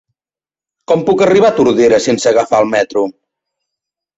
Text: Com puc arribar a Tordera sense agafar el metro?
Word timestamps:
Com 0.91 1.03
puc 1.09 1.21
arribar 1.25 1.51
a 1.53 1.55
Tordera 1.59 1.99
sense 2.07 2.33
agafar 2.33 2.63
el 2.65 2.73
metro? 2.73 3.05